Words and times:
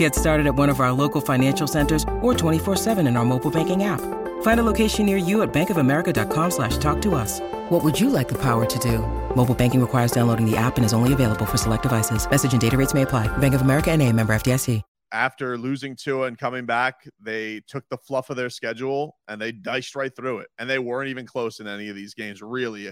Get 0.00 0.14
started 0.14 0.46
at 0.46 0.54
one 0.54 0.70
of 0.70 0.80
our 0.80 0.92
local 0.92 1.20
financial 1.20 1.66
centers 1.66 2.04
or 2.22 2.32
24-7 2.32 3.06
in 3.06 3.18
our 3.18 3.24
mobile 3.26 3.50
banking 3.50 3.84
app. 3.84 4.00
Find 4.40 4.58
a 4.58 4.62
location 4.62 5.04
near 5.04 5.18
you 5.18 5.42
at 5.42 5.52
bankofamerica.com 5.52 6.50
slash 6.52 6.78
talk 6.78 7.02
to 7.02 7.14
us. 7.14 7.38
What 7.68 7.84
would 7.84 8.00
you 8.00 8.08
like 8.08 8.26
the 8.26 8.38
power 8.38 8.64
to 8.64 8.78
do? 8.78 9.00
Mobile 9.36 9.54
banking 9.54 9.78
requires 9.78 10.10
downloading 10.10 10.50
the 10.50 10.56
app 10.56 10.78
and 10.78 10.86
is 10.86 10.94
only 10.94 11.12
available 11.12 11.44
for 11.44 11.58
select 11.58 11.82
devices. 11.82 12.26
Message 12.30 12.52
and 12.52 12.62
data 12.62 12.78
rates 12.78 12.94
may 12.94 13.02
apply. 13.02 13.26
Bank 13.38 13.52
of 13.52 13.60
America 13.60 13.90
and 13.90 14.00
a 14.00 14.10
member 14.10 14.32
FDIC. 14.32 14.80
After 15.12 15.58
losing 15.58 15.94
Tua 15.96 16.28
and 16.28 16.38
coming 16.38 16.64
back, 16.64 17.06
they 17.20 17.60
took 17.66 17.86
the 17.90 17.98
fluff 17.98 18.30
of 18.30 18.38
their 18.38 18.48
schedule 18.48 19.18
and 19.28 19.38
they 19.38 19.52
diced 19.52 19.94
right 19.96 20.16
through 20.16 20.38
it. 20.38 20.48
And 20.58 20.70
they 20.70 20.78
weren't 20.78 21.10
even 21.10 21.26
close 21.26 21.60
in 21.60 21.66
any 21.66 21.90
of 21.90 21.94
these 21.94 22.14
games, 22.14 22.40
really. 22.40 22.88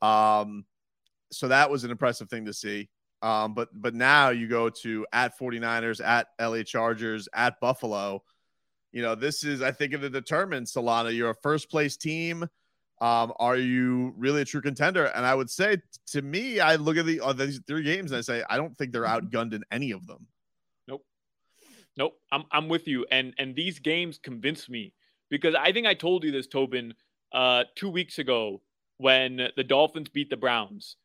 Um, 0.00 0.64
so 1.30 1.48
that 1.48 1.70
was 1.70 1.84
an 1.84 1.90
impressive 1.90 2.30
thing 2.30 2.46
to 2.46 2.54
see. 2.54 2.88
Um, 3.22 3.54
but 3.54 3.68
but 3.72 3.94
now 3.94 4.30
you 4.30 4.48
go 4.48 4.68
to 4.68 5.06
at 5.12 5.38
49ers, 5.38 6.04
at 6.04 6.28
LA 6.40 6.62
Chargers, 6.62 7.28
at 7.34 7.58
Buffalo. 7.60 8.22
You 8.92 9.02
know, 9.02 9.14
this 9.14 9.44
is 9.44 9.60
I 9.60 9.72
think 9.72 9.92
it 9.92 10.12
determines 10.12 10.72
Solana. 10.72 11.14
You're 11.14 11.30
a 11.30 11.34
first 11.42 11.70
place 11.70 11.96
team. 11.96 12.48
Um, 13.00 13.32
are 13.38 13.56
you 13.56 14.12
really 14.16 14.42
a 14.42 14.44
true 14.44 14.60
contender? 14.60 15.04
And 15.06 15.24
I 15.24 15.34
would 15.34 15.50
say 15.50 15.78
to 16.08 16.22
me, 16.22 16.58
I 16.60 16.76
look 16.76 16.96
at 16.96 17.06
the 17.06 17.20
uh, 17.20 17.32
these 17.32 17.60
three 17.66 17.82
games 17.82 18.12
and 18.12 18.18
I 18.18 18.22
say 18.22 18.42
I 18.48 18.56
don't 18.56 18.76
think 18.76 18.92
they're 18.92 19.04
outgunned 19.04 19.52
in 19.52 19.62
any 19.70 19.92
of 19.92 20.06
them. 20.06 20.26
Nope, 20.86 21.04
nope. 21.96 22.14
I'm 22.32 22.44
I'm 22.50 22.68
with 22.68 22.88
you. 22.88 23.06
And 23.10 23.34
and 23.38 23.54
these 23.54 23.78
games 23.78 24.18
convince 24.18 24.68
me 24.68 24.94
because 25.28 25.54
I 25.54 25.72
think 25.72 25.86
I 25.86 25.94
told 25.94 26.24
you 26.24 26.32
this, 26.32 26.46
Tobin, 26.46 26.94
uh, 27.32 27.64
two 27.76 27.90
weeks 27.90 28.18
ago 28.18 28.62
when 28.96 29.48
the 29.56 29.64
Dolphins 29.64 30.08
beat 30.08 30.30
the 30.30 30.36
Browns 30.36 30.96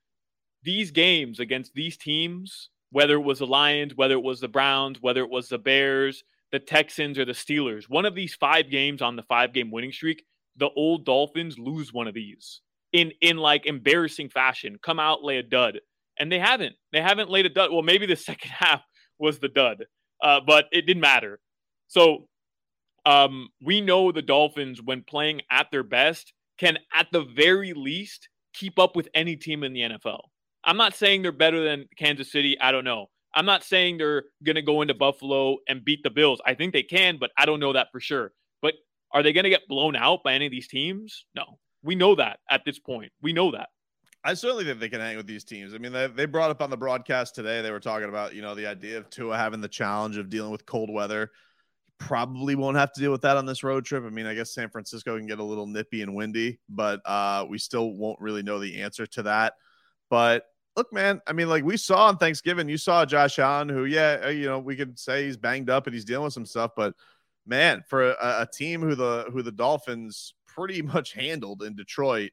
these 0.63 0.91
games 0.91 1.39
against 1.39 1.73
these 1.73 1.97
teams, 1.97 2.69
whether 2.91 3.15
it 3.15 3.23
was 3.23 3.39
the 3.39 3.47
Lions, 3.47 3.95
whether 3.95 4.15
it 4.15 4.23
was 4.23 4.39
the 4.39 4.47
Browns, 4.47 4.97
whether 5.01 5.21
it 5.21 5.29
was 5.29 5.49
the 5.49 5.57
Bears, 5.57 6.23
the 6.51 6.59
Texans, 6.59 7.17
or 7.17 7.25
the 7.25 7.31
Steelers, 7.31 7.89
one 7.89 8.05
of 8.05 8.15
these 8.15 8.35
five 8.35 8.69
games 8.69 9.01
on 9.01 9.15
the 9.15 9.23
five 9.23 9.53
game 9.53 9.71
winning 9.71 9.91
streak, 9.91 10.23
the 10.57 10.69
old 10.75 11.05
Dolphins 11.05 11.57
lose 11.57 11.91
one 11.91 12.07
of 12.07 12.13
these 12.13 12.61
in 12.93 13.11
in 13.21 13.37
like 13.37 13.65
embarrassing 13.65 14.29
fashion, 14.29 14.77
come 14.81 14.99
out, 14.99 15.23
lay 15.23 15.37
a 15.37 15.43
dud. 15.43 15.79
And 16.19 16.31
they 16.31 16.39
haven't. 16.39 16.75
They 16.91 17.01
haven't 17.01 17.31
laid 17.31 17.47
a 17.47 17.49
dud. 17.49 17.71
Well, 17.71 17.81
maybe 17.81 18.05
the 18.05 18.15
second 18.29 18.51
half 18.51 18.81
was 19.19 19.39
the 19.39 19.49
dud, 19.49 19.85
uh, 20.21 20.39
but 20.45 20.65
it 20.71 20.85
didn't 20.85 21.01
matter. 21.01 21.39
So 21.87 22.27
um, 23.05 23.49
we 23.61 23.81
know 23.81 24.11
the 24.11 24.21
Dolphins, 24.21 24.81
when 24.81 25.03
playing 25.03 25.41
at 25.51 25.67
their 25.71 25.83
best, 25.83 26.33
can 26.57 26.77
at 26.93 27.07
the 27.11 27.23
very 27.23 27.73
least 27.73 28.29
keep 28.53 28.77
up 28.77 28.95
with 28.95 29.09
any 29.13 29.35
team 29.35 29.63
in 29.63 29.73
the 29.73 29.81
NFL. 29.81 30.21
I'm 30.63 30.77
not 30.77 30.95
saying 30.95 31.21
they're 31.21 31.31
better 31.31 31.63
than 31.63 31.87
Kansas 31.97 32.31
City. 32.31 32.59
I 32.59 32.71
don't 32.71 32.85
know. 32.85 33.07
I'm 33.35 33.45
not 33.45 33.63
saying 33.63 33.97
they're 33.97 34.25
going 34.43 34.55
to 34.55 34.61
go 34.61 34.81
into 34.81 34.93
Buffalo 34.93 35.57
and 35.67 35.83
beat 35.83 36.03
the 36.03 36.09
Bills. 36.09 36.39
I 36.45 36.53
think 36.53 36.73
they 36.73 36.83
can, 36.83 37.17
but 37.17 37.31
I 37.37 37.45
don't 37.45 37.59
know 37.59 37.73
that 37.73 37.87
for 37.91 37.99
sure. 37.99 38.31
But 38.61 38.75
are 39.11 39.23
they 39.23 39.33
going 39.33 39.45
to 39.45 39.49
get 39.49 39.67
blown 39.67 39.95
out 39.95 40.23
by 40.23 40.33
any 40.33 40.45
of 40.45 40.51
these 40.51 40.67
teams? 40.67 41.25
No. 41.35 41.57
We 41.81 41.95
know 41.95 42.15
that 42.15 42.39
at 42.49 42.63
this 42.63 42.79
point. 42.79 43.11
We 43.21 43.33
know 43.33 43.51
that. 43.51 43.69
I 44.23 44.35
certainly 44.35 44.63
think 44.63 44.79
they 44.79 44.87
can 44.87 45.01
hang 45.01 45.17
with 45.17 45.27
these 45.27 45.43
teams. 45.43 45.73
I 45.73 45.79
mean, 45.79 45.91
they, 45.91 46.07
they 46.07 46.25
brought 46.25 46.49
up 46.49 46.61
on 46.61 46.69
the 46.69 46.77
broadcast 46.77 47.35
today, 47.35 47.61
they 47.61 47.71
were 47.71 47.81
talking 47.81 48.07
about, 48.07 48.33
you 48.33 48.41
know, 48.41 48.55
the 48.55 48.67
idea 48.67 48.97
of 48.97 49.09
Tua 49.09 49.35
having 49.35 49.59
the 49.59 49.67
challenge 49.67 50.15
of 50.17 50.29
dealing 50.29 50.51
with 50.51 50.65
cold 50.65 50.89
weather. 50.89 51.31
Probably 51.99 52.55
won't 52.55 52.77
have 52.77 52.93
to 52.93 53.01
deal 53.01 53.11
with 53.11 53.21
that 53.21 53.37
on 53.37 53.45
this 53.45 53.63
road 53.63 53.83
trip. 53.85 54.03
I 54.05 54.09
mean, 54.09 54.25
I 54.25 54.33
guess 54.33 54.53
San 54.53 54.69
Francisco 54.69 55.17
can 55.17 55.27
get 55.27 55.39
a 55.39 55.43
little 55.43 55.67
nippy 55.67 56.01
and 56.01 56.15
windy, 56.15 56.59
but 56.69 57.01
uh, 57.05 57.45
we 57.49 57.57
still 57.57 57.91
won't 57.93 58.19
really 58.19 58.43
know 58.43 58.59
the 58.59 58.81
answer 58.81 59.05
to 59.07 59.23
that. 59.23 59.55
But 60.09 60.45
look, 60.75 60.91
man, 60.91 61.21
I 61.27 61.33
mean, 61.33 61.49
like 61.49 61.63
we 61.63 61.77
saw 61.77 62.07
on 62.07 62.17
Thanksgiving, 62.17 62.69
you 62.69 62.77
saw 62.77 63.05
Josh 63.05 63.39
Allen, 63.39 63.69
who, 63.69 63.85
yeah, 63.85 64.21
uh, 64.25 64.29
you 64.29 64.45
know, 64.45 64.59
we 64.59 64.75
could 64.75 64.97
say 64.97 65.25
he's 65.25 65.37
banged 65.37 65.69
up 65.69 65.87
and 65.87 65.93
he's 65.93 66.05
dealing 66.05 66.25
with 66.25 66.33
some 66.33 66.45
stuff, 66.45 66.71
but 66.75 66.93
man, 67.45 67.83
for 67.87 68.11
a, 68.11 68.41
a 68.41 68.47
team 68.51 68.81
who 68.81 68.95
the 68.95 69.25
who 69.31 69.41
the 69.41 69.51
Dolphins 69.51 70.33
pretty 70.47 70.81
much 70.93 71.13
handled 71.13 71.63
in 71.63 71.75
Detroit, 71.75 72.31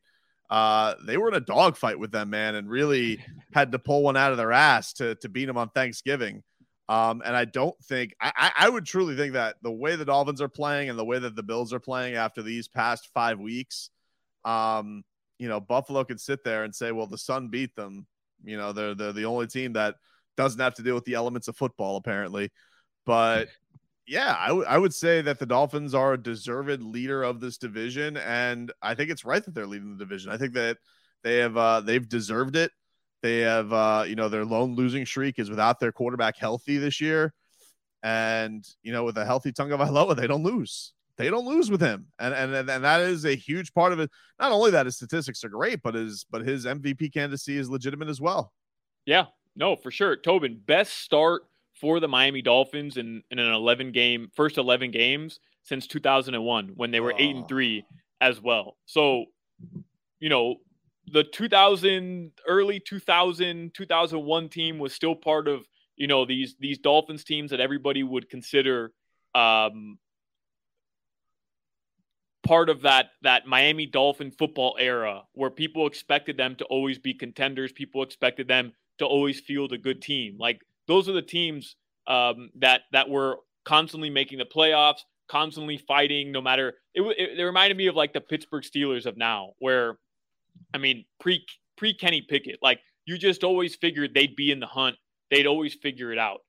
uh, 0.49 0.95
they 1.07 1.17
were 1.17 1.29
in 1.29 1.35
a 1.35 1.41
dogfight 1.41 1.99
with 1.99 2.13
them, 2.13 2.31
man, 2.31 2.55
and 2.55 2.69
really 2.69 3.25
had 3.53 3.73
to 3.73 3.79
pull 3.79 4.03
one 4.03 4.17
out 4.17 4.33
of 4.33 4.37
their 4.37 4.53
ass 4.53 4.93
to 4.95 5.15
to 5.17 5.29
beat 5.29 5.47
them 5.47 5.59
on 5.59 5.71
Thanksgiving. 5.71 6.43
Um, 6.89 7.23
and 7.25 7.37
I 7.37 7.45
don't 7.45 7.79
think 7.85 8.17
I, 8.21 8.51
I 8.59 8.69
would 8.69 8.85
truly 8.85 9.15
think 9.15 9.35
that 9.35 9.57
the 9.63 9.71
way 9.71 9.95
the 9.95 10.05
Dolphins 10.05 10.43
are 10.43 10.49
playing 10.49 10.91
and 10.91 10.99
the 10.99 11.05
way 11.05 11.21
that 11.21 11.37
the 11.37 11.43
Bills 11.43 11.73
are 11.73 11.79
playing 11.79 12.17
after 12.17 12.43
these 12.43 12.67
past 12.67 13.11
five 13.15 13.39
weeks, 13.39 13.91
um, 14.45 15.05
you 15.39 15.49
know, 15.49 15.61
Buffalo 15.61 16.03
could 16.03 16.21
sit 16.21 16.43
there 16.43 16.65
and 16.65 16.75
say, 16.75 16.91
well, 16.91 17.07
the 17.07 17.17
sun 17.17 17.47
beat 17.47 17.77
them. 17.77 18.09
You 18.45 18.57
know, 18.57 18.73
they're, 18.73 18.95
they're 18.95 19.13
the 19.13 19.27
only 19.27 19.47
team 19.47 19.75
that 19.75 19.97
doesn't 20.37 20.61
have 20.61 20.75
to 20.75 20.83
deal 20.83 20.95
with 20.95 21.05
the 21.05 21.15
elements 21.15 21.49
of 21.49 21.57
football, 21.57 21.97
apparently. 21.97 22.51
But 23.07 23.49
yeah, 24.07 24.35
I, 24.39 24.49
w- 24.49 24.67
I 24.67 24.79
would 24.79 24.95
say 24.95 25.23
that 25.23 25.39
the 25.39 25.47
Dolphins 25.47 25.95
are 25.95 26.15
a 26.15 26.23
deserved 26.23 26.83
leader 26.83 27.23
of 27.23 27.41
this 27.41 27.59
division. 27.59 28.17
And 28.17 28.73
I 28.83 28.95
think 28.95 29.11
it's 29.11 29.25
right 29.25 29.45
that 29.45 29.55
they're 29.55 29.67
leading 29.67 29.97
the 29.97 30.05
division. 30.05 30.33
I 30.33 30.37
think 30.37 30.55
that 30.55 30.79
they 31.23 31.39
have, 31.39 31.57
uh, 31.57 31.81
they've 31.81 32.09
deserved 32.09 32.57
it. 32.57 32.73
They 33.23 33.41
have, 33.41 33.73
uh, 33.73 34.05
you 34.07 34.17
know, 34.17 34.29
their 34.29 34.45
lone 34.45 34.75
losing 34.75 35.05
streak 35.05 35.39
is 35.39 35.51
without 35.51 35.79
their 35.79 35.93
quarterback 35.93 36.39
healthy 36.39 36.79
this 36.79 37.01
year. 37.01 37.35
And, 38.03 38.65
you 38.83 38.93
know, 38.93 39.05
with 39.05 39.19
a 39.19 39.27
healthy 39.27 39.53
Tua 39.53 39.67
Tagovailoa, 39.67 40.17
they 40.17 40.27
don't 40.27 40.43
lose 40.43 40.95
they 41.21 41.31
don't 41.31 41.47
lose 41.47 41.71
with 41.71 41.81
him, 41.81 42.07
and 42.19 42.35
and 42.35 42.55
and 42.71 42.85
that 42.85 43.01
is 43.01 43.25
a 43.25 43.35
huge 43.35 43.73
part 43.75 43.93
of 43.93 44.01
it. 44.01 44.11
Not 44.39 44.53
only 44.53 44.71
that 44.73 44.87
his 44.87 44.97
statistics 44.97 45.45
are 45.45 45.49
great, 45.49 45.83
but 45.83 45.95
his 45.95 46.25
but 46.31 46.47
his 46.47 46.67
MVP 46.67 47.13
candidacy 47.13 47.57
is 47.57 47.69
legitimate 47.69 48.09
as 48.09 48.21
well. 48.21 48.53
Yeah, 49.07 49.27
no, 49.57 49.77
for 49.77 49.91
sure. 49.91 50.17
Tobin, 50.17 50.61
best 50.65 50.95
start 50.95 51.43
for 51.81 52.01
the 52.01 52.09
Miami 52.09 52.43
Dolphins 52.43 52.97
in, 52.97 53.23
in 53.31 53.39
an 53.39 53.53
11 53.53 53.93
game 53.93 54.31
first 54.35 54.59
11 54.59 54.91
games 54.91 55.41
since 55.63 55.87
2001 55.87 56.73
when 56.75 56.91
they 56.91 57.01
were 57.01 57.13
oh. 57.13 57.19
8 57.19 57.37
and 57.37 57.49
3 57.49 57.85
as 58.21 58.41
well. 58.41 58.77
So, 58.87 59.27
you 60.19 60.29
know, 60.29 60.57
the 61.07 61.25
2000 61.25 62.33
early 62.47 62.81
2000 62.81 63.75
2001 63.75 64.49
team 64.49 64.79
was 64.79 64.93
still 64.93 65.15
part 65.15 65.49
of, 65.49 65.67
you 65.97 66.07
know, 66.07 66.25
these 66.25 66.55
these 66.61 66.79
Dolphins 66.79 67.25
teams 67.25 67.51
that 67.51 67.61
everybody 67.61 68.03
would 68.03 68.29
consider 68.29 68.93
um 69.35 69.99
part 72.51 72.69
of 72.69 72.83
that 72.83 73.11
that 73.23 73.47
Miami 73.47 73.87
Dolphin 73.87 74.33
football 74.33 74.75
era 74.77 75.23
where 75.35 75.51
people 75.51 75.87
expected 75.87 76.37
them 76.37 76.57
to 76.57 76.65
always 76.65 76.99
be 76.99 77.15
contenders, 77.15 77.71
people 77.71 78.03
expected 78.03 78.49
them 78.49 78.73
to 78.99 79.07
always 79.07 79.39
field 79.39 79.73
a 79.73 79.79
good 79.79 80.03
team. 80.03 80.37
Like 80.37 80.61
those 80.89 81.09
are 81.09 81.13
the 81.13 81.23
teams 81.23 81.77
um, 82.09 82.51
that 82.57 82.81
that 82.91 83.09
were 83.09 83.37
constantly 83.65 84.11
making 84.11 84.39
the 84.39 84.45
playoffs, 84.45 85.03
constantly 85.29 85.79
fighting. 85.79 86.33
No 86.33 86.41
matter 86.41 86.75
it, 86.93 87.03
it, 87.03 87.39
it 87.39 87.43
reminded 87.45 87.77
me 87.77 87.87
of 87.87 87.95
like 87.95 88.13
the 88.13 88.21
Pittsburgh 88.21 88.65
Steelers 88.65 89.07
of 89.07 89.17
now, 89.17 89.51
where 89.61 89.99
I 90.75 90.79
mean 90.79 91.05
pre 91.21 91.47
pre 91.77 91.95
Kenny 91.95 92.21
Pickett, 92.21 92.59
like 92.61 92.81
you 93.07 93.17
just 93.17 93.45
always 93.45 93.77
figured 93.77 94.13
they'd 94.13 94.35
be 94.35 94.51
in 94.51 94.59
the 94.59 94.67
hunt, 94.67 94.97
they'd 95.31 95.47
always 95.47 95.75
figure 95.75 96.13
it 96.13 96.19
out, 96.19 96.41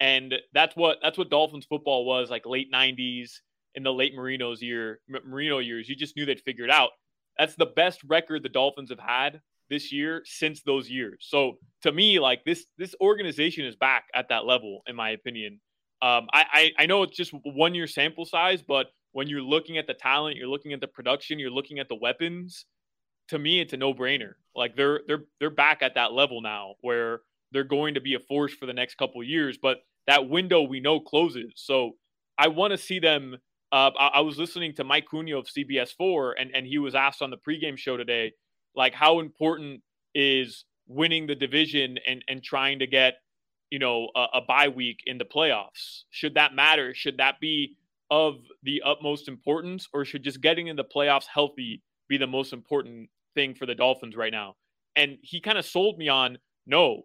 and 0.00 0.36
that's 0.54 0.74
what 0.74 1.00
that's 1.02 1.18
what 1.18 1.28
Dolphins 1.28 1.66
football 1.66 2.06
was 2.06 2.30
like 2.30 2.46
late 2.46 2.72
'90s 2.72 3.40
in 3.74 3.82
the 3.82 3.92
late 3.92 4.14
Marino's 4.14 4.62
year, 4.62 5.00
Marino 5.08 5.58
years. 5.58 5.88
You 5.88 5.96
just 5.96 6.16
knew 6.16 6.26
they'd 6.26 6.40
figure 6.40 6.64
it 6.64 6.70
out. 6.70 6.90
That's 7.38 7.54
the 7.54 7.66
best 7.66 8.00
record 8.04 8.42
the 8.42 8.48
Dolphins 8.48 8.90
have 8.90 8.98
had 8.98 9.40
this 9.68 9.92
year 9.92 10.22
since 10.24 10.62
those 10.62 10.90
years. 10.90 11.26
So 11.28 11.58
to 11.82 11.92
me, 11.92 12.18
like 12.18 12.44
this, 12.44 12.66
this 12.76 12.94
organization 13.00 13.64
is 13.64 13.76
back 13.76 14.04
at 14.14 14.28
that 14.28 14.44
level, 14.44 14.80
in 14.86 14.96
my 14.96 15.10
opinion. 15.10 15.60
Um, 16.02 16.28
I, 16.32 16.44
I, 16.52 16.70
I 16.80 16.86
know 16.86 17.02
it's 17.02 17.16
just 17.16 17.32
one 17.44 17.74
year 17.74 17.86
sample 17.86 18.24
size, 18.24 18.62
but 18.62 18.86
when 19.12 19.28
you're 19.28 19.42
looking 19.42 19.78
at 19.78 19.86
the 19.86 19.94
talent, 19.94 20.36
you're 20.36 20.48
looking 20.48 20.72
at 20.72 20.80
the 20.80 20.86
production, 20.86 21.38
you're 21.38 21.50
looking 21.50 21.78
at 21.78 21.88
the 21.88 21.94
weapons. 21.94 22.66
To 23.28 23.38
me, 23.38 23.60
it's 23.60 23.72
a 23.72 23.76
no 23.76 23.94
brainer. 23.94 24.32
Like 24.54 24.76
they're 24.76 25.00
they're 25.06 25.24
they're 25.38 25.50
back 25.50 25.82
at 25.82 25.94
that 25.94 26.12
level 26.12 26.40
now, 26.40 26.74
where 26.80 27.20
they're 27.52 27.64
going 27.64 27.94
to 27.94 28.00
be 28.00 28.14
a 28.14 28.18
force 28.18 28.52
for 28.52 28.66
the 28.66 28.72
next 28.72 28.96
couple 28.96 29.22
years. 29.22 29.58
But 29.60 29.78
that 30.06 30.28
window 30.28 30.62
we 30.62 30.80
know 30.80 31.00
closes, 31.00 31.52
so 31.54 31.92
I 32.38 32.48
want 32.48 32.72
to 32.72 32.78
see 32.78 32.98
them 32.98 33.36
uh, 33.72 33.90
I, 33.98 34.06
I, 34.14 34.20
was 34.20 34.38
listening 34.38 34.74
to 34.74 34.84
Mike 34.84 35.06
Cunha 35.10 35.38
of 35.38 35.46
CBS 35.46 35.94
Four, 35.96 36.32
and 36.32 36.50
and 36.54 36.66
he 36.66 36.78
was 36.78 36.94
asked 36.94 37.22
on 37.22 37.30
the 37.30 37.36
pregame 37.36 37.78
show 37.78 37.96
today, 37.96 38.32
like 38.74 38.94
how 38.94 39.20
important 39.20 39.82
is 40.14 40.64
winning 40.88 41.26
the 41.26 41.34
division 41.34 41.98
and 42.06 42.24
and 42.28 42.42
trying 42.42 42.80
to 42.80 42.86
get 42.86 43.14
you 43.70 43.78
know, 43.78 44.10
a, 44.14 44.26
a 44.34 44.40
bye 44.46 44.68
week 44.68 45.00
in 45.06 45.18
the 45.18 45.24
playoffs? 45.24 46.02
Should 46.10 46.34
that 46.34 46.54
matter? 46.54 46.92
Should 46.94 47.18
that 47.18 47.40
be 47.40 47.76
of 48.10 48.40
the 48.64 48.82
utmost 48.84 49.28
importance, 49.28 49.88
or 49.92 50.04
should 50.04 50.24
just 50.24 50.40
getting 50.40 50.66
in 50.66 50.76
the 50.76 50.84
playoffs 50.84 51.26
healthy 51.32 51.80
be 52.08 52.16
the 52.16 52.26
most 52.26 52.52
important 52.52 53.08
thing 53.34 53.54
for 53.54 53.66
the 53.66 53.74
Dolphins 53.74 54.16
right 54.16 54.32
now? 54.32 54.56
And 54.96 55.18
he 55.22 55.40
kind 55.40 55.56
of 55.56 55.64
sold 55.64 55.96
me 55.96 56.08
on 56.08 56.38
no, 56.66 57.02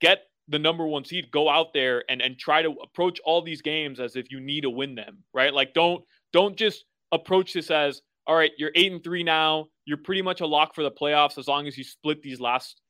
get 0.00 0.20
the 0.48 0.58
number 0.58 0.86
one 0.86 1.04
seed, 1.04 1.30
go 1.30 1.48
out 1.48 1.72
there 1.72 2.04
and 2.08 2.20
and 2.20 2.38
try 2.38 2.62
to 2.62 2.70
approach 2.82 3.20
all 3.24 3.42
these 3.42 3.62
games 3.62 4.00
as 4.00 4.16
if 4.16 4.30
you 4.30 4.40
need 4.40 4.62
to 4.62 4.70
win 4.70 4.94
them, 4.94 5.18
right? 5.32 5.52
Like 5.52 5.74
don't 5.74 6.04
don't 6.32 6.56
just 6.56 6.84
approach 7.12 7.52
this 7.52 7.70
as 7.70 8.02
all 8.26 8.36
right, 8.36 8.52
you're 8.56 8.72
eight 8.74 8.92
and 8.92 9.02
three 9.02 9.22
now. 9.22 9.66
You're 9.84 9.98
pretty 9.98 10.22
much 10.22 10.40
a 10.40 10.46
lock 10.46 10.74
for 10.74 10.82
the 10.82 10.90
playoffs 10.90 11.38
as 11.38 11.46
long 11.46 11.66
as 11.66 11.76
you 11.76 11.84
split 11.84 12.22
these 12.22 12.40
last 12.40 12.80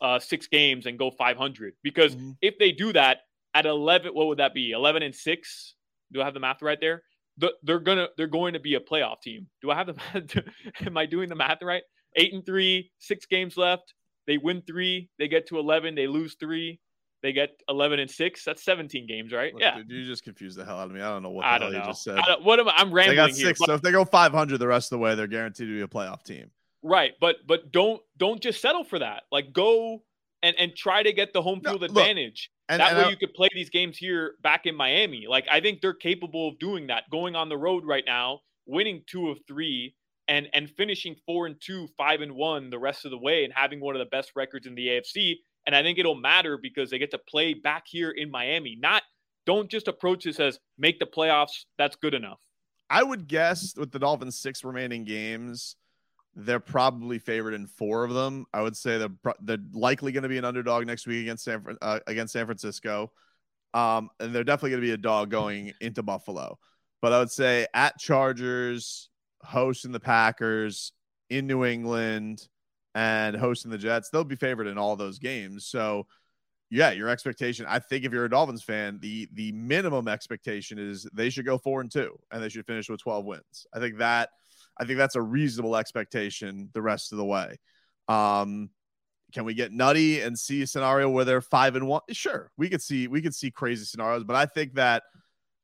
uh, 0.00 0.18
six 0.18 0.48
games 0.48 0.86
and 0.86 0.98
go 0.98 1.10
500. 1.10 1.74
Because 1.82 2.14
mm-hmm. 2.14 2.32
if 2.42 2.58
they 2.58 2.72
do 2.72 2.92
that 2.92 3.18
at 3.54 3.66
11, 3.66 4.12
what 4.12 4.26
would 4.26 4.38
that 4.38 4.52
be? 4.52 4.72
11 4.72 5.02
and 5.02 5.14
six? 5.14 5.76
Do 6.12 6.20
I 6.20 6.24
have 6.24 6.34
the 6.34 6.40
math 6.40 6.60
right 6.60 6.80
there? 6.80 7.02
The, 7.38 7.52
they're 7.62 7.78
gonna 7.78 8.08
they're 8.16 8.26
going 8.26 8.52
to 8.54 8.60
be 8.60 8.74
a 8.74 8.80
playoff 8.80 9.22
team. 9.22 9.46
Do 9.62 9.70
I 9.70 9.76
have 9.76 9.86
the 9.86 9.94
math? 9.94 10.44
am 10.86 10.96
I 10.96 11.06
doing 11.06 11.28
the 11.28 11.36
math 11.36 11.62
right? 11.62 11.82
Eight 12.16 12.34
and 12.34 12.44
three, 12.44 12.90
six 12.98 13.26
games 13.26 13.56
left. 13.56 13.94
They 14.26 14.36
win 14.36 14.62
three. 14.66 15.08
They 15.18 15.28
get 15.28 15.46
to 15.48 15.58
11. 15.58 15.94
They 15.94 16.06
lose 16.06 16.36
three 16.38 16.80
they 17.22 17.32
get 17.32 17.50
11 17.68 17.98
and 17.98 18.10
6 18.10 18.44
that's 18.44 18.62
17 18.64 19.06
games 19.06 19.32
right? 19.32 19.52
Look, 19.52 19.62
yeah. 19.62 19.76
dude, 19.76 19.90
you 19.90 20.06
just 20.06 20.24
confused 20.24 20.58
the 20.58 20.64
hell 20.64 20.78
out 20.78 20.86
of 20.86 20.92
me. 20.92 21.00
I 21.00 21.10
don't 21.10 21.22
know 21.22 21.30
what 21.30 21.42
the 21.42 21.48
I 21.48 21.58
hell 21.58 21.70
know. 21.70 21.78
you 21.78 21.84
just 21.84 22.02
said. 22.02 22.20
What 22.42 22.60
am 22.60 22.68
I, 22.68 22.74
i'm 22.76 22.92
rambling 22.92 23.16
they 23.16 23.22
got 23.22 23.30
here, 23.30 23.48
six 23.48 23.58
but, 23.58 23.66
so 23.66 23.74
if 23.74 23.82
they 23.82 23.92
go 23.92 24.04
500 24.04 24.58
the 24.58 24.66
rest 24.66 24.92
of 24.92 24.98
the 24.98 25.02
way 25.02 25.14
they're 25.14 25.26
guaranteed 25.26 25.68
to 25.68 25.74
be 25.74 25.82
a 25.82 25.88
playoff 25.88 26.22
team. 26.22 26.50
Right 26.82 27.12
but 27.20 27.36
but 27.46 27.72
don't 27.72 28.02
don't 28.16 28.40
just 28.40 28.60
settle 28.60 28.84
for 28.84 28.98
that. 28.98 29.24
Like 29.30 29.52
go 29.52 30.02
and 30.42 30.56
and 30.58 30.74
try 30.74 31.02
to 31.02 31.12
get 31.12 31.32
the 31.32 31.42
home 31.42 31.60
field 31.60 31.80
no, 31.80 31.86
advantage. 31.86 32.50
look, 32.68 32.74
and, 32.74 32.80
that 32.80 32.90
and 32.90 32.98
way 32.98 33.04
I, 33.04 33.10
you 33.10 33.16
could 33.16 33.34
play 33.34 33.48
these 33.54 33.70
games 33.70 33.98
here 33.98 34.34
back 34.42 34.66
in 34.66 34.74
miami. 34.74 35.26
Like 35.28 35.46
i 35.50 35.60
think 35.60 35.80
they're 35.80 35.94
capable 35.94 36.48
of 36.48 36.58
doing 36.58 36.86
that 36.86 37.04
going 37.10 37.36
on 37.36 37.48
the 37.48 37.58
road 37.58 37.84
right 37.84 38.04
now 38.06 38.40
winning 38.66 39.02
two 39.06 39.28
of 39.28 39.38
three 39.46 39.94
and 40.28 40.48
and 40.54 40.70
finishing 40.70 41.16
four 41.26 41.46
and 41.46 41.56
two 41.60 41.88
five 41.98 42.20
and 42.20 42.32
one 42.32 42.70
the 42.70 42.78
rest 42.78 43.04
of 43.04 43.10
the 43.10 43.18
way 43.18 43.44
and 43.44 43.52
having 43.52 43.80
one 43.80 43.94
of 43.94 43.98
the 43.98 44.06
best 44.06 44.32
records 44.36 44.66
in 44.66 44.74
the 44.74 44.86
afc 44.86 45.34
and 45.66 45.74
I 45.76 45.82
think 45.82 45.98
it'll 45.98 46.14
matter 46.14 46.58
because 46.58 46.90
they 46.90 46.98
get 46.98 47.10
to 47.12 47.18
play 47.18 47.54
back 47.54 47.84
here 47.86 48.10
in 48.10 48.30
Miami. 48.30 48.76
Not 48.80 49.02
don't 49.46 49.70
just 49.70 49.88
approach 49.88 50.24
this 50.24 50.40
as 50.40 50.58
make 50.78 50.98
the 50.98 51.06
playoffs. 51.06 51.64
That's 51.78 51.96
good 51.96 52.14
enough. 52.14 52.38
I 52.88 53.02
would 53.02 53.28
guess 53.28 53.74
with 53.76 53.92
the 53.92 53.98
Dolphins' 53.98 54.38
six 54.38 54.64
remaining 54.64 55.04
games, 55.04 55.76
they're 56.34 56.60
probably 56.60 57.18
favored 57.18 57.54
in 57.54 57.66
four 57.66 58.04
of 58.04 58.12
them. 58.12 58.46
I 58.52 58.62
would 58.62 58.76
say 58.76 58.98
they're 58.98 59.34
they're 59.40 59.58
likely 59.72 60.12
going 60.12 60.22
to 60.24 60.28
be 60.28 60.38
an 60.38 60.44
underdog 60.44 60.86
next 60.86 61.06
week 61.06 61.22
against 61.22 61.44
San 61.44 61.64
uh, 61.80 62.00
against 62.06 62.32
San 62.32 62.46
Francisco, 62.46 63.12
um, 63.74 64.10
and 64.18 64.34
they're 64.34 64.44
definitely 64.44 64.70
going 64.70 64.82
to 64.82 64.86
be 64.86 64.92
a 64.92 64.98
dog 64.98 65.30
going 65.30 65.72
into 65.80 66.02
Buffalo. 66.02 66.58
But 67.00 67.12
I 67.12 67.18
would 67.18 67.30
say 67.30 67.66
at 67.74 67.98
Chargers, 67.98 69.08
hosting 69.42 69.92
the 69.92 70.00
Packers 70.00 70.92
in 71.30 71.46
New 71.46 71.64
England, 71.64 72.46
and 72.94 73.36
hosting 73.36 73.70
the 73.70 73.78
Jets, 73.78 74.10
they'll 74.10 74.24
be 74.24 74.36
favored 74.36 74.66
in 74.66 74.78
all 74.78 74.96
those 74.96 75.18
games. 75.18 75.66
So, 75.66 76.06
yeah, 76.70 76.90
your 76.92 77.08
expectation. 77.08 77.66
I 77.68 77.80
think 77.80 78.04
if 78.04 78.12
you're 78.12 78.24
a 78.24 78.30
Dolphins 78.30 78.62
fan, 78.62 78.98
the 79.00 79.28
the 79.32 79.52
minimum 79.52 80.08
expectation 80.08 80.78
is 80.78 81.06
they 81.12 81.30
should 81.30 81.44
go 81.44 81.58
four 81.58 81.80
and 81.80 81.90
two, 81.90 82.16
and 82.30 82.42
they 82.42 82.48
should 82.48 82.66
finish 82.66 82.88
with 82.88 83.02
12 83.02 83.24
wins. 83.24 83.66
I 83.74 83.80
think 83.80 83.98
that 83.98 84.30
I 84.78 84.84
think 84.84 84.98
that's 84.98 85.16
a 85.16 85.22
reasonable 85.22 85.76
expectation 85.76 86.70
the 86.72 86.82
rest 86.82 87.12
of 87.12 87.18
the 87.18 87.24
way. 87.24 87.58
Um, 88.08 88.70
can 89.32 89.44
we 89.44 89.54
get 89.54 89.72
nutty 89.72 90.20
and 90.20 90.38
see 90.38 90.62
a 90.62 90.66
scenario 90.66 91.08
where 91.08 91.24
they're 91.24 91.40
five 91.40 91.76
and 91.76 91.86
one? 91.86 92.02
Sure, 92.10 92.50
we 92.56 92.68
could 92.68 92.82
see 92.82 93.08
we 93.08 93.20
could 93.20 93.34
see 93.34 93.50
crazy 93.50 93.84
scenarios, 93.84 94.24
but 94.24 94.36
I 94.36 94.46
think 94.46 94.74
that 94.74 95.02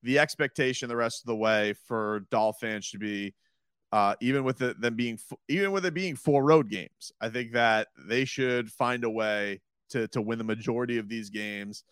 the 0.03 0.19
expectation 0.19 0.89
the 0.89 0.97
rest 0.97 1.23
of 1.23 1.27
the 1.27 1.37
way 1.37 1.75
for 1.87 2.27
Dolphins 2.31 2.85
should 2.85 3.01
be 3.01 3.35
uh, 3.93 4.15
even 4.21 4.45
with 4.45 4.63
it, 4.63 4.81
them 4.81 4.95
being 4.95 5.19
even 5.49 5.73
with 5.73 5.87
it 5.87 5.95
being 5.95 6.17
four 6.17 6.45
road 6.45 6.69
games. 6.69 7.13
I 7.21 7.29
think 7.29 7.53
that 7.53 7.89
they 8.09 8.25
should 8.25 8.71
find 8.71 9.05
a 9.05 9.11
way 9.11 9.61
to 9.91 10.09
to 10.09 10.21
win 10.21 10.39
the 10.39 10.45
majority 10.45 10.99
of 10.99 11.09
these 11.09 11.31
games. 11.31 11.85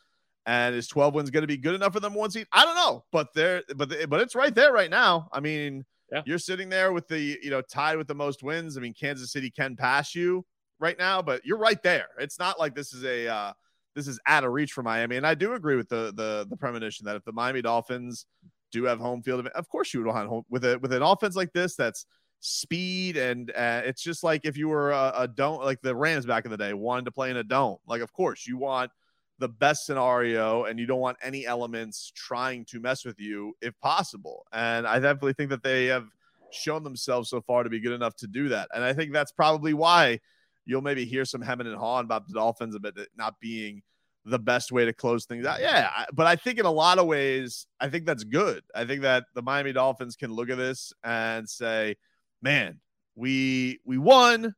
And 0.46 0.75
is 0.75 0.88
12 0.88 1.14
wins 1.14 1.31
going 1.31 1.43
to 1.43 1.49
be 1.49 1.56
good 1.56 1.75
enough 1.75 1.94
for 1.94 2.00
them 2.00 2.12
one 2.12 2.31
seed? 2.31 2.46
I 2.52 2.64
don't 2.64 2.76
know, 2.76 3.05
but 3.12 3.32
they're 3.35 3.62
but 3.76 3.91
but 4.08 4.20
it's 4.20 4.35
right 4.35 4.55
there 4.55 4.73
right 4.73 4.91
now. 4.91 5.29
I 5.32 5.41
mean, 5.41 5.85
yeah. 6.12 6.23
you're 6.26 6.38
sitting 6.38 6.69
there 6.69 6.93
with 6.93 7.08
the 7.08 7.38
you 7.43 7.50
know 7.50 7.62
tied 7.62 7.96
with 7.96 8.08
the 8.08 8.14
most 8.14 8.43
wins. 8.43 8.76
I 8.76 8.81
mean, 8.81 8.94
Kansas 8.94 9.32
City 9.32 9.50
can 9.50 9.76
pass 9.76 10.14
you 10.14 10.44
right 10.81 10.99
now, 10.99 11.23
but 11.23 11.44
you're 11.46 11.58
right 11.58 11.82
there. 11.82 12.08
It's 12.19 12.38
not 12.38 12.58
like 12.58 12.75
this 12.75 12.93
is 12.93 13.05
a 13.05 13.29
uh, 13.29 13.52
this 13.94 14.08
is 14.08 14.20
out 14.26 14.44
of 14.44 14.52
reach 14.52 14.73
for 14.73 14.82
Miami. 14.82 15.17
And 15.17 15.26
I 15.26 15.35
do 15.35 15.55
agree 15.55 15.76
with 15.76 15.88
the 15.88 16.12
the 16.14 16.46
the 16.49 16.56
premonition 16.56 17.06
that 17.06 17.17
if 17.17 17.25
the 17.25 17.32
Miami 17.32 17.62
Dolphins 17.62 18.26
do 18.75 18.85
have 18.85 18.99
home 18.99 19.23
field. 19.23 19.47
Of 19.47 19.69
course, 19.69 19.94
you 19.94 20.00
would 20.00 20.12
want 20.12 20.29
home 20.29 20.44
with 20.50 20.65
a 20.65 20.79
with 20.79 20.93
an 20.93 21.03
offense 21.03 21.37
like 21.37 21.53
this 21.53 21.76
that's 21.76 22.06
speed 22.41 23.17
and 23.17 23.50
uh, 23.53 23.81
it's 23.87 24.03
just 24.03 24.23
like 24.23 24.44
if 24.44 24.55
you 24.55 24.69
were 24.69 24.91
a, 24.91 25.12
a 25.17 25.29
don't 25.29 25.62
like 25.62 25.81
the 25.81 25.97
Rams 25.97 26.26
back 26.26 26.44
in 26.44 26.50
the 26.50 26.59
day 26.59 26.75
wanted 26.75 27.06
to 27.06 27.11
play 27.11 27.31
in 27.31 27.38
a 27.38 27.44
dome. 27.44 27.79
Like, 27.87 28.03
of 28.03 28.12
course, 28.12 28.47
you 28.47 28.59
want 28.59 28.91
the 29.38 29.49
best 29.49 29.87
scenario 29.87 30.65
and 30.65 30.79
you 30.79 30.87
don't 30.87 31.00
want 31.00 31.17
any 31.23 31.47
elements 31.47 32.12
trying 32.15 32.65
to 32.67 32.81
mess 32.81 33.05
with 33.05 33.19
you 33.19 33.55
if 33.62 33.79
possible. 33.81 34.44
And 34.53 34.87
I 34.87 34.99
definitely 34.99 35.32
think 35.32 35.50
that 35.50 35.62
they 35.62 35.87
have 35.87 36.06
shown 36.50 36.85
themselves 36.85 37.31
so 37.31 37.41
far 37.41 37.62
to 37.62 37.70
be 37.70 37.81
good 37.81 37.93
enough 37.93 38.15
to 38.17 38.27
do 38.27 38.49
that. 38.50 38.69
And 38.75 38.85
I 38.85 38.93
think 38.93 39.12
that's 39.12 39.32
probably 39.32 39.73
why 39.73 40.20
you'll 40.67 40.82
maybe 40.82 41.05
hear 41.05 41.25
some 41.25 41.41
hemming 41.41 41.67
and 41.67 41.77
hawing 41.77 42.05
about 42.05 42.27
the 42.27 42.35
Dolphins 42.35 42.75
a 42.75 42.81
bit 42.81 42.94
not 43.17 43.41
being 43.41 43.82
the 44.25 44.38
best 44.38 44.73
way 44.73 44.85
to 44.85 44.93
close 44.93 45.26
things 45.26 45.44
out. 45.44 45.61
Yeah, 45.61 45.91
but 46.12 46.26
I 46.26 46.37
think 46.37 46.59
in 46.59 46.67
a 46.67 46.71
lot 46.71 46.99
of 46.99 47.06
ways, 47.06 47.67
I 47.81 47.88
think 47.88 48.06
that's 48.06 48.25
good. 48.25 48.62
I 48.75 48.85
think 48.85 49.03
that 49.03 49.25
the 49.35 49.43
Miami 49.43 49.73
Dolphins 49.73 50.17
can 50.17 50.32
look 50.32 50.50
at 50.50 50.56
this 50.56 50.93
and 51.03 51.49
say, 51.49 51.97
"Man, 52.43 52.81
we 53.15 53.81
we 53.85 53.99
won. 53.99 54.55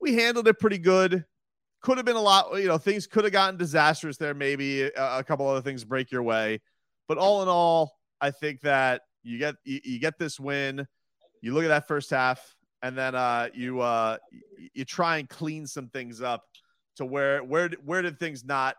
We 0.00 0.14
handled 0.14 0.48
it 0.48 0.58
pretty 0.58 0.78
good. 0.78 1.24
Could 1.82 1.98
have 1.98 2.06
been 2.06 2.16
a 2.16 2.20
lot, 2.20 2.58
you 2.60 2.66
know, 2.66 2.78
things 2.78 3.06
could 3.06 3.24
have 3.24 3.32
gotten 3.32 3.58
disastrous 3.58 4.16
there 4.16 4.34
maybe 4.34 4.82
a, 4.82 5.18
a 5.18 5.24
couple 5.24 5.46
other 5.46 5.60
things 5.60 5.84
break 5.84 6.10
your 6.10 6.22
way. 6.22 6.60
But 7.08 7.18
all 7.18 7.42
in 7.42 7.48
all, 7.48 7.92
I 8.20 8.30
think 8.30 8.62
that 8.62 9.02
you 9.22 9.38
get 9.38 9.54
you, 9.64 9.80
you 9.84 9.98
get 9.98 10.18
this 10.18 10.40
win. 10.40 10.86
You 11.42 11.52
look 11.52 11.64
at 11.64 11.68
that 11.68 11.86
first 11.86 12.10
half 12.10 12.54
and 12.82 12.96
then 12.96 13.14
uh 13.14 13.48
you 13.54 13.80
uh 13.80 14.18
you 14.74 14.84
try 14.84 15.18
and 15.18 15.28
clean 15.28 15.66
some 15.66 15.88
things 15.88 16.20
up 16.20 16.42
to 16.96 17.04
where 17.04 17.42
where 17.42 17.70
where 17.84 18.02
did 18.02 18.18
things 18.18 18.44
not 18.44 18.76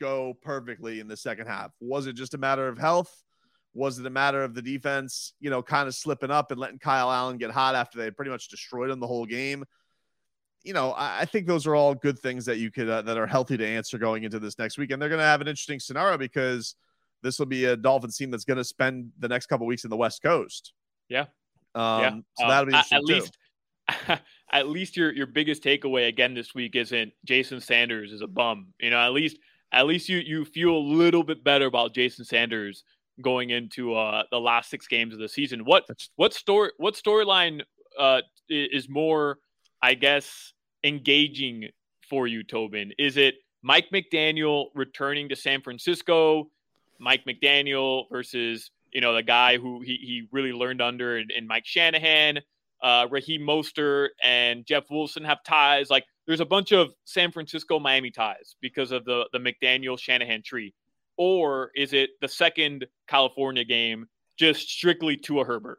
go 0.00 0.36
perfectly 0.42 1.00
in 1.00 1.08
the 1.08 1.16
second 1.16 1.46
half? 1.46 1.72
Was 1.80 2.06
it 2.06 2.14
just 2.14 2.34
a 2.34 2.38
matter 2.38 2.68
of 2.68 2.78
health? 2.78 3.22
Was 3.74 3.98
it 3.98 4.06
a 4.06 4.10
matter 4.10 4.44
of 4.44 4.54
the 4.54 4.62
defense, 4.62 5.32
you 5.40 5.50
know, 5.50 5.62
kind 5.62 5.88
of 5.88 5.94
slipping 5.94 6.30
up 6.30 6.52
and 6.52 6.60
letting 6.60 6.78
Kyle 6.78 7.10
Allen 7.10 7.38
get 7.38 7.50
hot 7.50 7.74
after 7.74 7.98
they 7.98 8.10
pretty 8.10 8.30
much 8.30 8.48
destroyed 8.48 8.90
him 8.90 9.00
the 9.00 9.06
whole 9.06 9.26
game? 9.26 9.64
You 10.62 10.72
know, 10.72 10.92
I, 10.92 11.20
I 11.20 11.24
think 11.24 11.46
those 11.46 11.66
are 11.66 11.74
all 11.74 11.94
good 11.94 12.18
things 12.18 12.44
that 12.46 12.58
you 12.58 12.70
could 12.70 12.88
uh, 12.88 13.02
that 13.02 13.18
are 13.18 13.26
healthy 13.26 13.56
to 13.56 13.66
answer 13.66 13.98
going 13.98 14.22
into 14.22 14.38
this 14.38 14.58
next 14.58 14.78
week, 14.78 14.90
and 14.90 15.02
they're 15.02 15.08
going 15.08 15.18
to 15.18 15.24
have 15.24 15.40
an 15.40 15.48
interesting 15.48 15.80
scenario 15.80 16.16
because 16.16 16.76
this 17.22 17.38
will 17.38 17.46
be 17.46 17.64
a 17.64 17.76
Dolphins 17.76 18.16
team 18.16 18.30
that's 18.30 18.44
going 18.44 18.56
to 18.58 18.64
spend 18.64 19.10
the 19.18 19.28
next 19.28 19.46
couple 19.46 19.66
weeks 19.66 19.84
in 19.84 19.90
the 19.90 19.96
West 19.96 20.22
Coast. 20.22 20.72
Yeah, 21.08 21.26
um, 21.74 22.00
yeah. 22.00 22.16
So 22.38 22.48
that'll 22.48 22.66
be 22.66 22.74
uh, 22.74 22.82
at 22.92 23.04
least 23.04 23.36
at 24.52 24.68
least 24.68 24.96
your 24.96 25.12
your 25.12 25.26
biggest 25.26 25.62
takeaway 25.62 26.08
again 26.08 26.34
this 26.34 26.54
week 26.54 26.76
isn't 26.76 27.12
Jason 27.24 27.60
Sanders 27.60 28.12
is 28.12 28.20
a 28.20 28.26
bum. 28.26 28.68
You 28.80 28.90
know, 28.90 28.98
at 28.98 29.12
least 29.12 29.38
at 29.72 29.86
least 29.86 30.08
you 30.08 30.18
you 30.18 30.44
feel 30.44 30.76
a 30.76 30.78
little 30.78 31.24
bit 31.24 31.42
better 31.42 31.66
about 31.66 31.94
Jason 31.94 32.24
Sanders 32.24 32.84
going 33.20 33.50
into 33.50 33.94
uh, 33.94 34.24
the 34.30 34.40
last 34.40 34.70
six 34.70 34.86
games 34.86 35.12
of 35.12 35.20
the 35.20 35.28
season. 35.28 35.64
What 35.64 35.84
what 36.16 36.34
story 36.34 36.70
what 36.78 36.94
storyline 36.94 37.62
uh, 37.98 38.22
is 38.48 38.88
more, 38.88 39.38
I 39.82 39.94
guess, 39.94 40.52
engaging 40.82 41.68
for 42.08 42.26
you, 42.26 42.42
Tobin? 42.42 42.92
Is 42.98 43.16
it 43.16 43.36
Mike 43.62 43.88
McDaniel 43.92 44.66
returning 44.74 45.28
to 45.30 45.36
San 45.36 45.62
Francisco? 45.62 46.50
Mike 46.98 47.24
McDaniel 47.26 48.04
versus 48.10 48.70
you 48.92 49.00
know 49.00 49.14
the 49.14 49.22
guy 49.22 49.58
who 49.58 49.80
he, 49.80 49.96
he 49.96 50.28
really 50.30 50.52
learned 50.52 50.80
under 50.80 51.18
in, 51.18 51.28
in 51.36 51.46
Mike 51.46 51.66
Shanahan 51.66 52.40
uh, 52.84 53.08
Raheem 53.10 53.40
Mostert 53.40 54.10
and 54.22 54.64
Jeff 54.66 54.84
Wilson 54.90 55.24
have 55.24 55.42
ties. 55.42 55.88
Like 55.90 56.04
there's 56.26 56.40
a 56.40 56.46
bunch 56.46 56.70
of 56.70 56.92
San 57.06 57.32
Francisco 57.32 57.80
Miami 57.80 58.10
ties 58.10 58.56
because 58.60 58.92
of 58.92 59.04
the 59.06 59.24
the 59.32 59.38
McDaniel 59.38 59.98
Shanahan 59.98 60.42
tree. 60.44 60.74
Or 61.16 61.70
is 61.74 61.92
it 61.92 62.10
the 62.20 62.28
second 62.28 62.86
California 63.08 63.64
game 63.64 64.06
just 64.38 64.68
strictly 64.68 65.16
Tua 65.16 65.44
Herbert? 65.44 65.78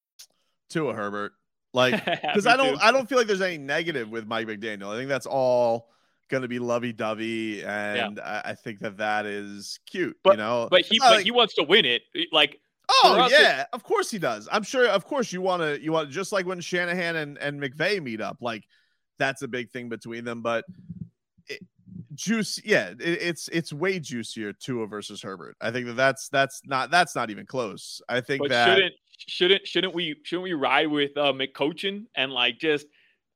Tua 0.71 0.93
Herbert. 0.93 1.33
Like, 1.73 2.03
because 2.21 2.47
I 2.47 2.57
don't, 2.57 2.73
too. 2.73 2.79
I 2.81 2.91
don't 2.91 3.07
feel 3.07 3.17
like 3.17 3.27
there's 3.27 3.41
any 3.41 3.57
negative 3.57 4.09
with 4.09 4.27
Mike 4.27 4.47
McDaniel. 4.47 4.93
I 4.93 4.97
think 4.97 5.09
that's 5.09 5.25
all 5.25 5.89
going 6.29 6.41
to 6.41 6.47
be 6.47 6.59
lovey 6.59 6.93
dovey, 6.93 7.63
and 7.63 8.19
I, 8.19 8.41
I 8.45 8.53
think 8.55 8.79
that 8.79 8.97
that 8.97 9.25
is 9.25 9.79
cute. 9.85 10.17
But- 10.23 10.31
you 10.31 10.37
know, 10.37 10.67
But 10.71 10.81
he 10.81 10.99
but 10.99 11.11
like- 11.15 11.25
he 11.25 11.31
wants 11.31 11.53
to 11.55 11.63
win 11.63 11.85
it. 11.85 12.03
Like 12.31 12.59
oh 13.03 13.27
yeah, 13.29 13.65
of 13.73 13.83
course 13.83 14.11
he 14.11 14.19
does. 14.19 14.49
I'm 14.51 14.63
sure. 14.63 14.87
Of 14.87 15.05
course 15.05 15.31
you 15.31 15.41
want 15.41 15.61
to, 15.61 15.81
you 15.81 15.91
want 15.91 16.09
just 16.09 16.31
like 16.31 16.45
when 16.45 16.59
Shanahan 16.59 17.15
and 17.15 17.37
and 17.37 17.61
McVay 17.61 18.01
meet 18.01 18.21
up, 18.21 18.37
like 18.41 18.63
that's 19.17 19.41
a 19.41 19.47
big 19.47 19.69
thing 19.69 19.89
between 19.89 20.25
them. 20.25 20.41
But 20.41 20.65
it, 21.47 21.61
juice, 22.13 22.59
yeah, 22.65 22.89
it, 22.89 22.99
it's 22.99 23.47
it's 23.49 23.71
way 23.71 23.99
juicier 23.99 24.53
Tua 24.53 24.87
versus 24.87 25.21
Herbert. 25.21 25.55
I 25.61 25.71
think 25.71 25.87
that 25.87 25.95
that's 25.95 26.29
that's 26.29 26.61
not 26.65 26.91
that's 26.91 27.15
not 27.15 27.29
even 27.29 27.45
close. 27.45 28.01
I 28.09 28.21
think 28.21 28.41
but 28.41 28.49
that 28.49 28.75
shouldn't 28.75 28.95
shouldn't 29.27 29.67
shouldn't 29.67 29.93
we 29.93 30.15
shouldn't 30.23 30.43
we 30.43 30.53
ride 30.53 30.87
with 30.87 31.15
uh 31.17 31.33
McCoachin 31.33 32.05
and 32.15 32.31
like 32.31 32.59
just 32.59 32.87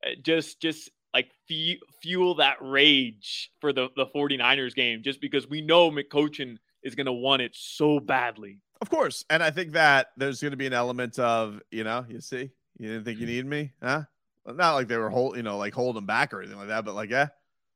uh, 0.04 0.10
just 0.22 0.60
just 0.60 0.90
like 1.14 1.30
fe- 1.48 1.80
fuel 2.02 2.34
that 2.36 2.56
rage 2.60 3.50
for 3.60 3.72
the 3.72 3.88
the 3.96 4.06
49ers 4.06 4.74
game 4.74 5.02
just 5.02 5.20
because 5.20 5.48
we 5.48 5.62
know 5.62 5.90
McCoachin 5.90 6.58
is 6.82 6.94
going 6.94 7.06
to 7.06 7.12
want 7.12 7.42
it 7.42 7.52
so 7.54 7.98
badly. 7.98 8.60
Of 8.80 8.90
course. 8.90 9.24
And 9.30 9.42
I 9.42 9.50
think 9.50 9.72
that 9.72 10.08
there's 10.16 10.40
going 10.40 10.52
to 10.52 10.56
be 10.56 10.66
an 10.66 10.72
element 10.72 11.18
of, 11.18 11.60
you 11.70 11.82
know, 11.82 12.04
you 12.08 12.20
see, 12.20 12.50
you 12.78 12.88
didn't 12.88 13.04
think 13.04 13.18
you 13.18 13.26
needed 13.26 13.46
me, 13.46 13.72
huh? 13.82 14.02
Not 14.46 14.74
like 14.74 14.86
they 14.86 14.96
were 14.96 15.10
hold, 15.10 15.36
you 15.36 15.42
know, 15.42 15.56
like 15.56 15.74
holding 15.74 16.06
back 16.06 16.32
or 16.32 16.40
anything 16.40 16.58
like 16.58 16.68
that, 16.68 16.84
but 16.84 16.94
like, 16.94 17.10
yeah, 17.10 17.28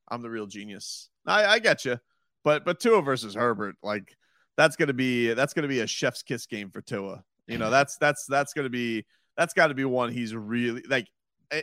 I'm 0.09 0.23
the 0.23 0.31
real 0.31 0.47
genius. 0.47 1.09
I, 1.27 1.45
I 1.47 1.59
get 1.59 1.85
you, 1.85 1.99
but 2.45 2.65
but 2.65 2.79
Tua 2.79 3.03
versus 3.03 3.35
Herbert, 3.35 3.77
like 3.83 4.17
that's 4.57 4.77
gonna 4.77 4.93
be 4.93 5.33
that's 5.35 5.53
gonna 5.53 5.69
be 5.69 5.81
a 5.81 5.87
chef's 5.87 6.23
kiss 6.23 6.47
game 6.47 6.71
for 6.71 6.81
Tua. 6.81 7.25
You 7.51 7.59
know, 7.59 7.71
that's 7.71 7.97
that's 7.97 8.27
that's 8.27 8.53
gonna 8.53 8.69
be 8.69 9.05
that's 9.37 9.55
got 9.55 9.69
to 9.69 9.75
be 9.75 9.85
one 9.85 10.13
he's 10.13 10.35
really 10.35 10.83
like 10.89 11.09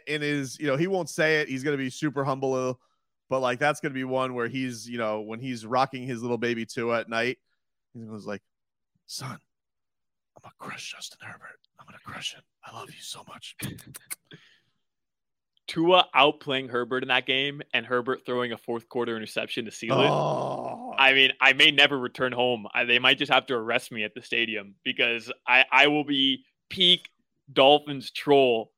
in 0.05 0.21
his, 0.21 0.59
you 0.59 0.67
know, 0.67 0.75
he 0.75 0.87
won't 0.87 1.09
say 1.09 1.41
it. 1.41 1.47
He's 1.47 1.63
gonna 1.63 1.77
be 1.77 1.89
super 1.89 2.23
humble, 2.23 2.79
but 3.29 3.39
like 3.39 3.59
that's 3.59 3.79
gonna 3.79 3.93
be 3.93 4.03
one 4.03 4.33
where 4.33 4.47
he's, 4.47 4.87
you 4.87 4.97
know, 4.97 5.21
when 5.21 5.39
he's 5.39 5.65
rocking 5.65 6.03
his 6.03 6.21
little 6.21 6.37
baby 6.37 6.65
Tua 6.65 6.99
at 6.99 7.09
night, 7.09 7.37
he 7.93 8.01
goes 8.01 8.25
like, 8.25 8.41
son, 9.05 9.31
I'm 9.31 10.41
gonna 10.41 10.53
crush 10.59 10.93
Justin 10.93 11.19
Herbert. 11.21 11.59
I'm 11.79 11.85
gonna 11.85 11.99
crush 12.05 12.35
him. 12.35 12.41
I 12.65 12.77
love 12.77 12.89
you 12.89 13.01
so 13.01 13.23
much. 13.27 13.55
Tua 15.67 16.07
outplaying 16.15 16.69
Herbert 16.69 17.03
in 17.03 17.09
that 17.09 17.25
game 17.25 17.61
and 17.73 17.85
Herbert 17.85 18.25
throwing 18.25 18.53
a 18.53 18.57
fourth 18.57 18.87
quarter 18.89 19.15
interception 19.15 19.65
to 19.65 19.71
seal 19.71 19.99
it. 19.99 20.07
Oh, 20.09 20.93
I 20.97 21.13
mean, 21.13 21.31
I 21.41 21.53
may 21.53 21.71
never 21.71 21.97
return 21.99 22.31
home. 22.31 22.67
I, 22.73 22.85
they 22.85 22.99
might 22.99 23.17
just 23.17 23.31
have 23.31 23.45
to 23.47 23.53
arrest 23.55 23.91
me 23.91 24.03
at 24.03 24.13
the 24.15 24.21
stadium 24.21 24.75
because 24.83 25.31
I, 25.47 25.65
I 25.71 25.87
will 25.87 26.05
be 26.05 26.45
peak 26.69 27.09
Dolphins 27.51 28.11
troll 28.11 28.71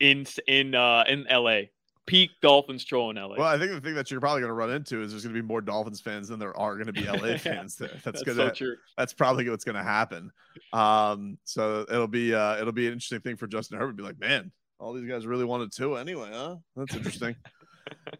in 0.00 0.26
in 0.46 0.74
uh, 0.74 1.04
in 1.08 1.26
LA. 1.30 1.62
Peak 2.04 2.30
Dolphins 2.42 2.84
troll 2.84 3.10
in 3.10 3.16
LA. 3.16 3.36
well, 3.38 3.46
I 3.46 3.56
think 3.56 3.70
the 3.70 3.80
thing 3.80 3.94
that 3.94 4.10
you're 4.10 4.20
probably 4.20 4.40
gonna 4.42 4.52
run 4.52 4.70
into 4.70 5.02
is 5.02 5.12
there's 5.12 5.22
gonna 5.22 5.34
be 5.34 5.40
more 5.40 5.60
Dolphins 5.60 6.00
fans 6.00 6.28
than 6.28 6.40
there 6.40 6.56
are 6.58 6.76
gonna 6.76 6.92
be 6.92 7.04
LA 7.04 7.36
fans 7.38 7.76
there. 7.76 7.88
That's, 7.88 8.02
That's 8.04 8.22
gonna 8.24 8.48
so 8.48 8.50
true. 8.50 8.76
that's 8.98 9.12
probably 9.12 9.48
what's 9.48 9.64
gonna 9.64 9.84
happen. 9.84 10.32
Um, 10.72 11.38
so 11.44 11.86
it'll 11.88 12.08
be 12.08 12.34
uh 12.34 12.56
it'll 12.60 12.72
be 12.72 12.88
an 12.88 12.94
interesting 12.94 13.20
thing 13.20 13.36
for 13.36 13.46
Justin 13.46 13.78
Herbert 13.78 13.92
to 13.92 13.96
be 13.96 14.02
like, 14.02 14.18
man, 14.18 14.50
all 14.82 14.92
these 14.92 15.08
guys 15.08 15.26
really 15.26 15.44
wanted 15.44 15.72
to 15.72 15.96
anyway, 15.96 16.30
huh? 16.32 16.56
That's 16.76 16.94
interesting. 16.94 17.36